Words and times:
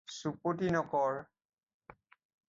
চুপতি 0.19 0.69
নকৰ 0.75 1.19